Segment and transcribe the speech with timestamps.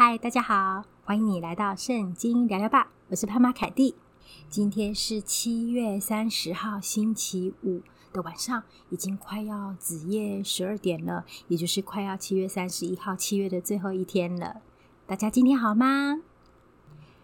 [0.00, 3.96] 嗨，大家好，欢迎你来到圣经聊聊吧，我是潘妈凯蒂。
[4.48, 7.82] 今天是七月三十号星期五
[8.12, 14.62] 的晚上，已经快要子夜十二点了，也就是快要七月三十一号七月的最后一天了。
[15.04, 16.20] 大家今天好吗？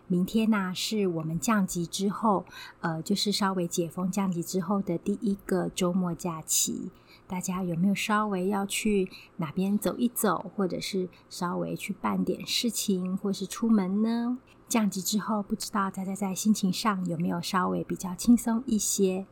[0.09, 2.45] 明天呢、是我们降级之后，
[2.81, 6.91] 呃，就是稍微解封降级之后的第一个周末假期。
[7.27, 14.39] 大家有没有稍微要去哪边走一走，或者是稍微去办点事情，或是出门呢？
[14.69, 19.27] 降级之后，不知道大家在心情上有没有稍微比较轻松一些？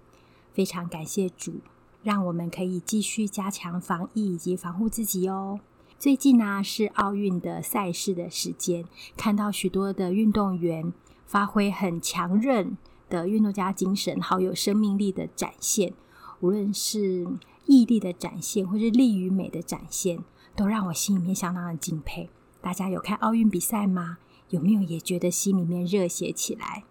[0.55, 1.60] 非常感谢主，
[2.02, 5.60] 让我们可以继续加强防疫以及防护自己哦。
[5.98, 8.84] 最近呢、是奥运的赛事的时间，
[9.16, 10.93] 看到许多的运动员
[11.27, 12.77] 发挥很强韧
[13.10, 15.93] 的运动家精神，好有生命力的展现，
[16.40, 17.27] 无论是。
[17.66, 20.19] 毅力的展现，或是力与美的展现，
[20.55, 22.29] 都让我心里面相当的敬佩。
[22.61, 24.19] 大家有看奥运比赛吗？
[24.51, 26.85] 有没有也觉得心里面热血起来？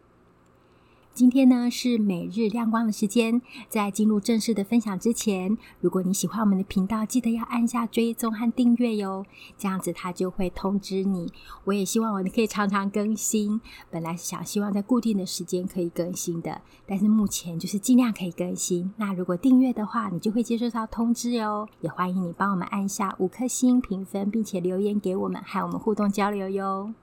[1.14, 9.26] 今天呢，是每日亮光的时间，在进入正式的分享之前，如果你喜欢我们的频道，记得要按下追踪和订阅哟，
[9.58, 11.30] 这样子它就会通知你。
[11.66, 18.94] 我也希望我们可以常常更新，本来是想希望在固定的时间可以更新的，但是目前就是尽量可以更新。
[18.96, 21.68] 那如果订阅的话，你就会接收到通知哟。
[21.82, 26.94] 也欢迎你帮我们按下五颗星评分，并且留言给我们，和我们互动交流哟。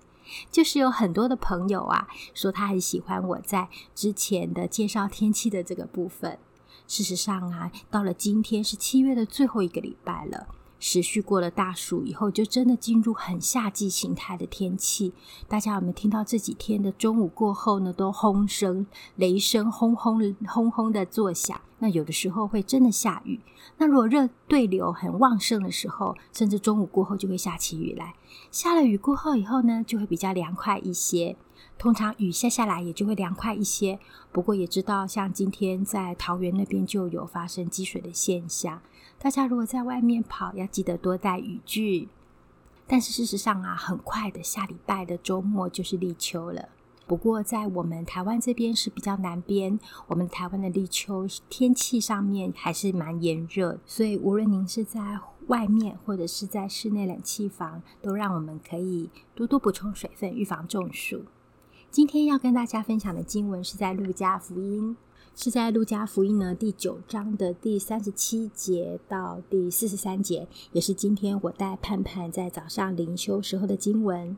[0.51, 6.39] 就是有很多的朋友啊，说他很喜欢我在之前的介绍天气的这个部分。
[6.87, 10.49] 事实上啊，到了今天是七月的最后一个礼拜了。
[10.81, 15.13] 持续过了大暑以后，就真的进入很夏季形态的天气。
[15.49, 21.61] 大家有没有听到这几天的中午过后呢，都轰声、雷声轰轰轰轰的作响？
[21.81, 23.41] 那有的时候会真的下雨。
[23.77, 28.15] 那如果热对流很旺盛的时候，甚至中午过后就会下起雨来。
[28.51, 31.37] 下了雨过后以后呢，就会比较凉快一些。
[31.77, 34.01] 通常雨下下来也就会凉快一些。
[34.33, 38.81] 不过也知道，像今天在桃园那边就有发生积水的现象。
[39.21, 42.09] 大家如果在外面跑，要记得多带雨具。
[42.87, 46.69] 但是事实上啊，很快的下礼拜的周末就是立秋了。
[47.07, 55.19] 不过在我们台湾这边是比较南边，我们台湾的立秋天气上面还是蛮炎热，所以无论您是在
[55.49, 61.25] 外面或者是在室内冷气房，都让我们可以多多补充水分，预防中暑。
[61.91, 64.97] 今天要跟大家分享的经文是在路加福音。
[65.41, 74.37] 是在路加福音呢第九章的第三十七节到第四十三节，也是今天我带盼盼在早上灵修时候的经文。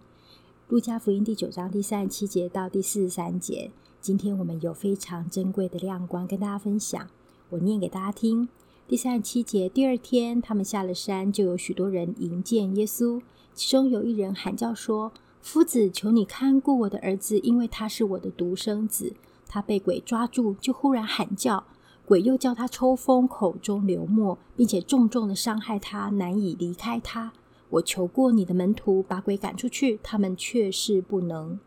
[0.69, 3.71] 路加福音第九章第三十七节到第四十三节，
[4.03, 7.09] 今天我们有非常珍贵的亮光跟大家分享。
[7.49, 8.50] 我念给大家听。
[8.87, 13.22] 第三十七节，第二天他们下了山，就有许多人迎见耶稣，
[13.55, 15.10] 其中有一人喊叫说
[15.41, 19.15] ：“夫子，求你看顾我的儿子，因为他是我的独生子。”
[19.53, 21.65] 他被鬼抓住，就忽然喊叫，
[22.06, 27.33] 鬼又叫他抽风，口中流沫，并且重重的伤害他，难以离开他。
[27.71, 31.59] 我求过你的门徒把鬼赶出去，他们却是不能。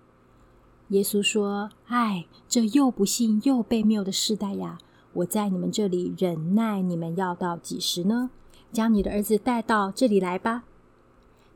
[0.89, 4.77] 耶稣说：“唉，这又不信又悖谬的世代呀！
[5.11, 8.29] 我在你们这里忍耐你们要到几时呢？
[8.71, 10.63] 将你的儿子带到这里来吧。”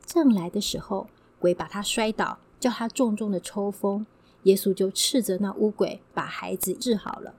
[0.04, 4.06] 正来的时候，鬼把他摔倒，叫他重重的抽风。
[4.44, 7.34] 耶稣就斥责那乌鬼，把孩子治好了，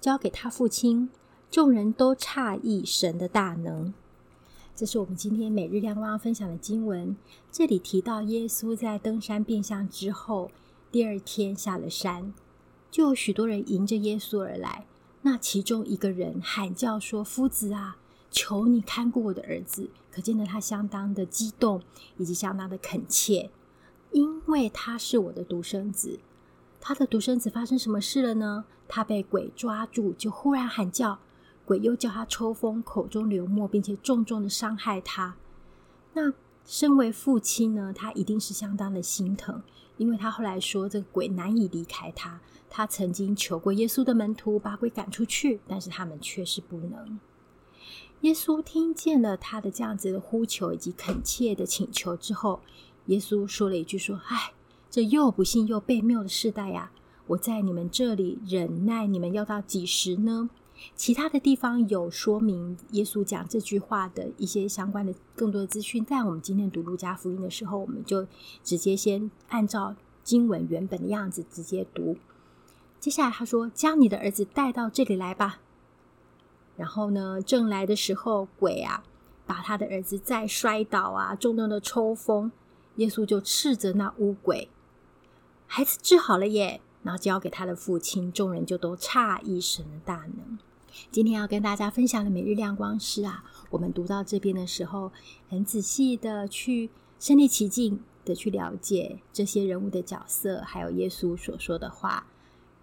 [0.00, 1.08] 交给他父亲。
[1.50, 3.92] 众人都诧异神的大能。
[4.76, 7.16] 这是我们今天每日亮光分享的经文。
[7.50, 10.50] 这里提到耶稣在登山变相之后，
[10.92, 12.32] 第二天下了山，
[12.90, 14.86] 就有许多人迎着耶稣而来。
[15.22, 17.98] 那其中一个人喊叫说：“夫子啊，
[18.30, 21.82] 求你看顾我的儿子。”可见得他相当的激动，
[22.16, 23.50] 以及相当的恳切，
[24.12, 26.18] 因为他是我的独生子。
[26.80, 28.64] 他的独生子发生什么事了呢？
[28.88, 31.18] 他被鬼抓住，就忽然喊叫，
[31.64, 35.36] 鬼又叫他抽风，口中流沫，并且重重的伤害他。
[36.14, 36.32] 那
[36.64, 39.62] 身为父亲呢，他一定是相当的心疼，
[39.98, 42.40] 因为他后来说这个鬼难以离开他。
[42.68, 47.20] 他曾经求过耶稣的门徒把鬼赶出去，但是他们却是不能。
[48.22, 52.60] 耶稣听见了他的这样子的呼求以及恳切的请求之后，
[53.06, 54.52] 耶稣说了一句说：“唉。”
[54.90, 56.90] 这又不信又悖谬的世代呀！
[57.28, 60.50] 我在你们这里忍耐你们要到几时呢？
[60.96, 68.26] 其他的地方有说明耶稣讲这句话的一些相关的更多的资讯，在我们今天读路加福音的时候，我们就
[68.64, 69.94] 直接先按照
[70.24, 72.16] 经文原本的样子直接读。
[72.98, 75.60] 接下来他说：“将你的儿子带到这里来吧。”
[76.76, 79.04] 然后呢，正来的时候，鬼啊
[79.46, 82.50] 把他的儿子再摔倒啊，重重的抽风。
[82.96, 84.68] 耶稣就斥责那乌鬼，
[85.72, 90.58] 孩子治好了耶，然后交给他的父亲，众人就都诧异神大能。
[91.12, 95.12] 今天要跟大家分享的每日亮光是啊，我们读到这边的时候，
[95.48, 96.90] 很仔细的去
[97.20, 102.26] 身临其境的去了解这些人物的角色，还有耶稣所说的话，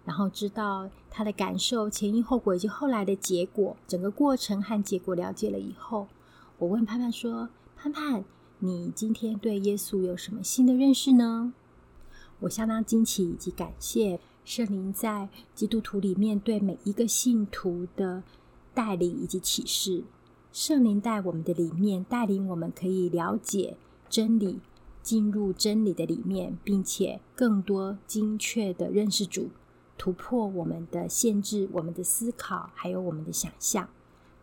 [0.06, 6.08] 然后知道他的感受、前因后果以及后来的结果，整个过程和结果了解了以后，
[6.56, 8.24] 我问盼盼说：“盼盼。”
[8.60, 11.52] 你今天对耶稣有什么新的认识呢？
[12.40, 18.22] 我相当惊奇以及感谢圣灵在基督徒里面对每一个信徒的
[18.72, 20.04] 带领以及启示。
[20.52, 23.76] 圣灵在我们的里面带领我们，可以了解
[24.08, 24.60] 真理，
[25.02, 29.50] 进入真理的里面，并且更多精确的认识主，
[29.98, 33.88] 突破我们的限制、我们的思考，还有我们的想象。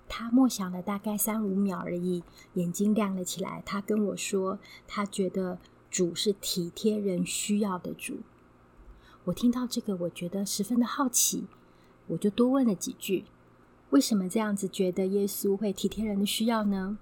[0.07, 3.63] 他默想了大概三五秒而已，眼睛亮了起来。
[3.65, 5.57] 他跟我说，他觉得
[5.95, 8.17] 主是体贴人需要的主。
[9.23, 11.45] 我听到这个，我觉得十分的好奇，
[12.07, 13.23] 我就多问了几句：
[13.91, 16.97] 为什么这样子觉得耶稣会体贴人的需要呢？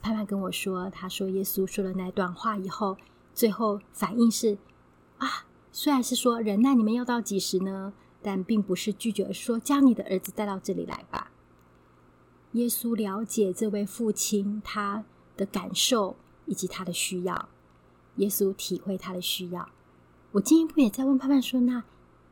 [0.00, 2.96] 盼盼跟我说，他说耶稣说了那段话以后，
[3.34, 4.56] 最后反应是：
[5.18, 7.92] 啊，虽然是说忍耐你们要到几时呢？
[8.22, 11.30] 但并不是拒绝，说将你的儿子带到这里来吧。
[12.52, 15.04] 耶稣了解这位父亲他
[15.36, 16.16] 的感受
[16.46, 17.50] 以及他的需要，
[18.18, 19.68] 耶稣体会他的需要。
[20.32, 21.82] 我进一步也在问盼盼说：“那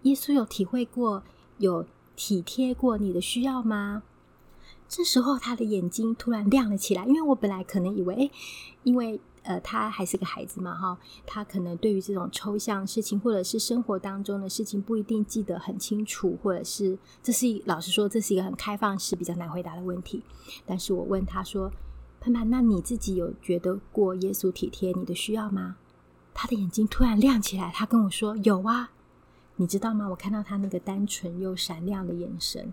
[0.03, 1.25] 耶稣有体会过、
[1.59, 1.85] 有
[2.15, 4.05] 体贴过你的需要吗？”
[4.88, 8.31] 这时候他的眼睛突然亮了起来，因为我本来可能以为，哎，
[8.85, 9.21] 因为。
[9.49, 20.21] 呃，他还是个孩子嘛，哈，他可能对于这种抽象事情，或者是生活当中的事情，不一定记得很清楚，或者是这是老实说，这是一个很开放式、比较难回答的问题。
[20.67, 21.71] 但是我问他说
[22.32, 25.76] ：“盼盼，那你自己有觉得过耶稣体贴你的需要吗？”
[26.34, 28.90] 他的眼睛突然亮起来，他跟我说：“有啊，
[29.56, 30.08] 你知道吗？
[30.08, 32.73] 我看到他那个单纯又闪亮的眼神，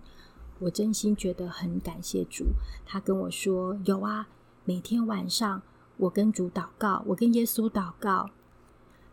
[0.58, 2.44] 我真心觉得很感谢主。”
[2.84, 4.28] 他跟我说：“有啊，
[4.64, 5.62] 每天晚上。”
[5.96, 8.30] 我跟主祷告，我跟耶稣祷告，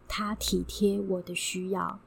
[0.08, 2.00] 他体贴我的需要，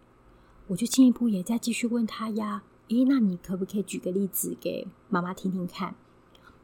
[0.66, 2.64] 我就进一步也在继续问他呀。
[2.88, 5.94] 诶，那你可不可以举个例子给妈妈听听看？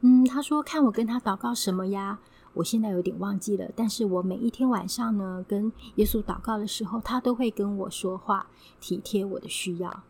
[0.01, 2.19] 嗯，他说看我跟他祷告什么呀？
[2.53, 8.47] 我现在有点忘记了，但是我每一天晚上呢，跟耶稣祷告的时候，他都会跟我说话，
[8.79, 10.03] 体贴我的需要。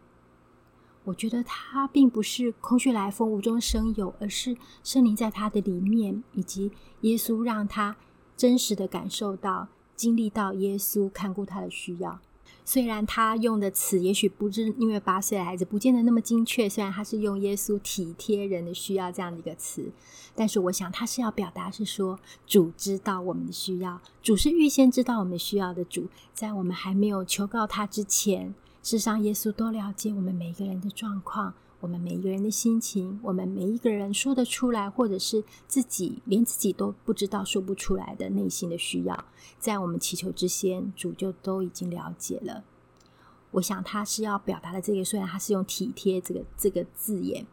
[1.03, 6.71] 我觉得他并不是空穴来风、无中生有，而是圣灵在他的里面，以及
[7.01, 7.95] 耶稣让他
[8.37, 12.19] 真实的感受到、经历到耶稣看顾他的需要。
[12.63, 19.91] 虽然他用的词也许不是因为八岁的孩子不见得那么精确，虽然他是用耶稣体贴人的需要这样的一个词，
[20.35, 28.53] 但是我想他是要表达是说，主知道我们的需要，主是预先知道我们需要的主，在我们还没有求告他之前。
[28.83, 39.25] 事实上，耶稣多了解我们每一个人的状况，我们每一个人的心情，我们每一个人说得出来，或者是自己连自己都不知道说不出来的内心的需要，
[39.59, 42.63] 在我们祈求之前，主就都已经了解了。
[43.51, 47.45] 我想他是要表达的这个，虽然他是用体贴这个这个字眼，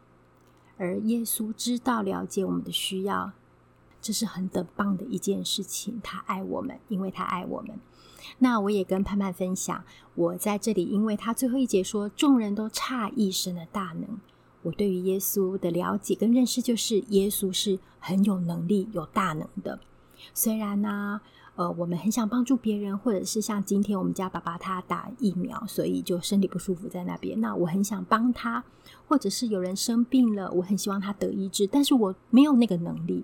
[0.77, 3.31] 而耶稣知道了解我们的需要，
[4.01, 5.99] 这是很的棒的一件事情。
[6.03, 7.79] 他爱我们，因为他爱我们。
[8.39, 9.83] 那我也跟盼盼分享，
[10.15, 14.19] 我在这里，因为他最后一节说，众人都诧异神的大能。
[14.63, 19.79] 我对于耶稣的了解跟认识，就是耶稣是很有能力、有大能的。
[20.33, 21.21] 虽然呢，
[21.55, 27.39] 呃，我们很想帮助别人，或者是像今天我们家爸爸他打疫苗，所以就身体不舒服在那边。
[27.39, 28.63] 那我很想帮他，
[29.07, 33.23] 或者是有人生病了，我很希望他得医治，但是我没有那个能力。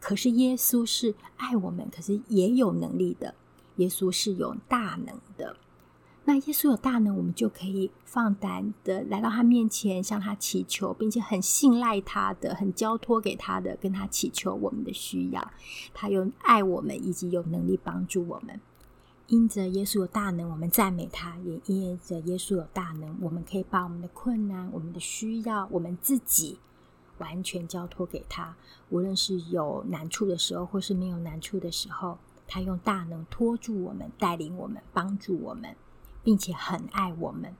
[0.00, 3.34] 可是耶稣是爱我们，可是也有能力的。
[3.76, 5.56] 耶稣是有大能的，
[6.24, 15.50] 那耶稣有大能，我们就可以放胆的来到他面前，向他祈求，并且很信赖他的，很交托给他的，跟他祈求我们的需要。
[15.94, 18.60] 他有爱我们，以及有能力帮助我们。
[19.28, 26.58] 因着耶稣有大能，我们赞美他；也因着耶稣有大能，我们可以把我们的困难、我们的需要、我们自己
[27.20, 28.56] 完全交托给他。
[28.88, 32.18] 无论是有难处的时候，或是没有难处的时候。
[32.52, 35.76] 他用大能托住我们，带领我们，帮助我们，
[36.24, 37.54] 并且很爱我们。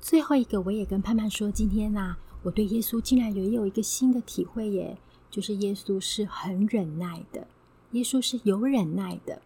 [0.00, 4.98] 最后一个，我也跟盼盼说，今天啊，我对耶稣竟然也有一个新的体会耶，
[5.30, 7.46] 就是耶稣是很忍耐的，
[7.92, 9.40] 耶稣是有忍耐的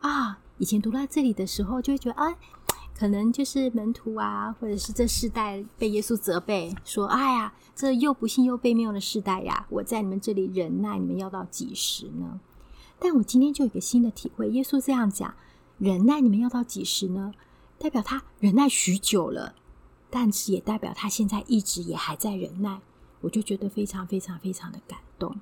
[0.00, 0.40] 啊。
[0.58, 2.36] 以前读到这里的时候，就会觉得啊，
[3.02, 12.38] 可能就是门徒啊，或者是这世代被耶稣责备说：“哎呀，这又不信又悖谬的世代呀，我在你们这里忍耐，你们要到几时呢？”
[13.00, 15.34] 但我今天就有个新的体会，耶稣这样讲
[15.78, 17.34] ：“忍耐，你们要到几时呢？”
[17.76, 19.56] 代表他忍耐许久了，
[20.08, 22.82] 但是也代表他现在一直也还在忍耐。
[23.22, 25.40] 我就觉得非常非常非常的感动。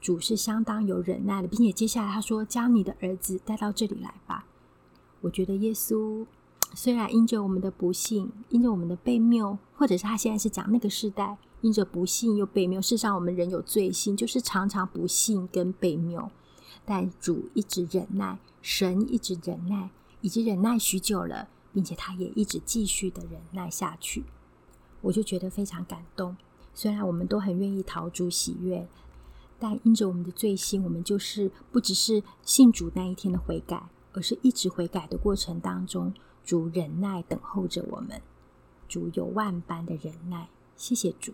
[0.00, 4.46] 主是相当有忍耐的，并且接下来他说：“将你的儿子带到这里来吧。”
[5.22, 6.24] 我觉得耶稣
[6.74, 12.80] 虽然因着我们的不信，因着我们的悖谬，或者是他现在是讲那个时代，因着不信又悖谬。
[12.80, 16.30] 事实上，我们人有罪性，就是常常不信跟悖谬。
[16.84, 24.24] 但主一直忍耐，神一直忍耐，已经忍耐许久了，并且他也一直继续的忍耐下去，
[25.02, 26.36] 我就觉得非常感动。
[26.74, 28.88] 虽然我们都很愿意讨主喜悦，
[29.60, 36.12] 但因着我们的罪性，我们就是不只是信主那一天的悔改，而是一直悔改的过程当中，
[36.44, 38.20] 主忍耐等候着我们。
[38.88, 41.32] 主有万般的忍耐，谢谢主。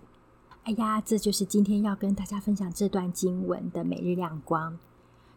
[0.65, 4.79] 哎呀，这就是今天要跟大家分享这段经文的每日亮光。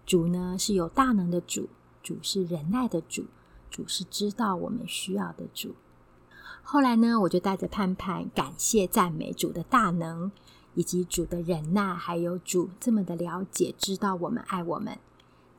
[0.06, 1.70] 主呢是有大能的主，
[2.04, 3.26] 主是忍耐的主，
[3.70, 5.76] 主是知道我们需要的主。
[6.64, 10.32] 后来呢，我就带着盼盼感谢赞美主的大能，
[10.76, 15.00] 以及主的忍耐，还有主这么的了解，知道我们爱我们，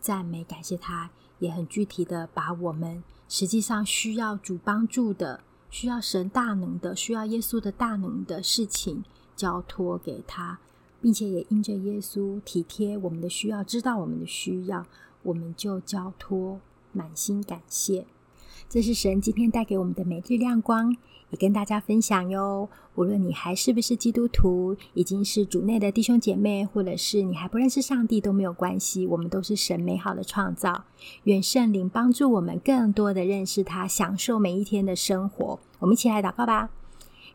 [0.02, 5.40] 赞美感谢他，也很具体的把我们实际上需要主帮助的、
[5.70, 9.02] 需要神大能的、需要耶稣的大能的事情
[9.34, 10.58] 交托给他。
[11.00, 14.86] 并且也因着耶稣体贴我们的需要，知道我们的需要，
[15.24, 16.60] 我们就交托，
[16.92, 18.06] 满心感谢。
[18.68, 20.96] 这是神今天带给我们的每日亮光，
[21.32, 22.68] 也跟大家分享哟。
[22.94, 30.84] 无论你还是不是基督徒，已经是主内的弟兄姐妹，或者是你还不认识上帝都没有关系，我们都是神美好的创造。
[31.24, 35.58] 愿圣灵帮助我们更多的认识他，享受每一天的生活。
[35.78, 36.68] 我们一起来祷告吧，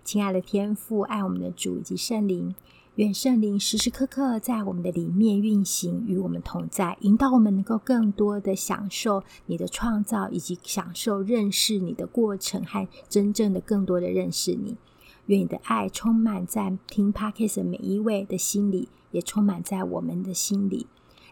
[0.03, 2.55] 亲爱的天父，爱我们的主以及圣灵。
[2.97, 14.77] 愿圣灵时时刻刻在我们的里面运行，与我们同在，引导我们能够更多的享受你的创造，以及享受认识你的过程，和真正的更多的认识你。
[15.27, 20.87] 愿你的爱充满在听 Podcast 的每一位的心里，也充满在我们的心里。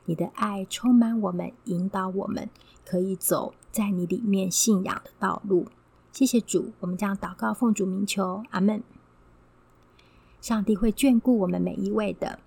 [0.06, 2.48] 你的爱充满我们，引导我们
[2.86, 5.66] 可以走在你里面信仰的道路。
[6.12, 8.84] 谢谢主，我们将祷告奉主名求，阿门。
[10.46, 12.38] 上帝会眷顾我们每一位的。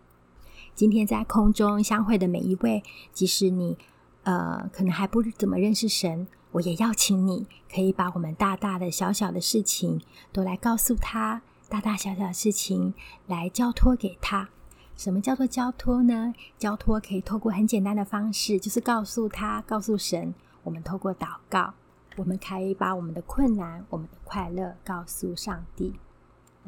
[0.72, 3.76] 今天在空中相会的每一位，即使你
[4.22, 10.00] 呃可能还不怎么认识神，我也邀请你，可以把我们大大的、小小的事情
[10.32, 12.94] 都来告诉他，大大小小的事情
[13.26, 14.48] 来交托给他。
[14.96, 16.32] 什么叫做交托呢？
[16.56, 20.32] 交托可以透过很简单的方式，就是告诉他、告诉神。
[20.62, 21.74] 我们透过祷告，
[22.14, 25.94] 我们可以把我们的困难、我们的快乐告诉上帝。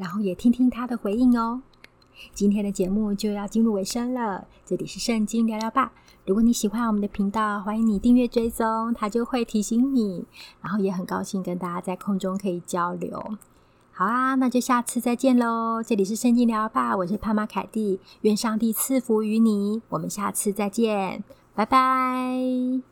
[0.01, 1.61] 然后也听听他的回应哦。
[2.33, 5.93] 今天的节目就要进入尾声了，这里是圣经聊聊吧。
[6.25, 10.25] 如果你喜欢我们的频道，欢迎你订阅追踪，它就会提醒你。
[10.63, 13.23] 然后也很高兴跟大家在空中可以交流。
[13.93, 15.83] 好啊，那就下次再见喽。
[15.87, 19.83] 这里是圣经聊聊吧，我是潘妈凯蒂，愿上帝赐福于你。
[19.91, 21.23] 我们下次再见，
[21.55, 22.90] 拜拜。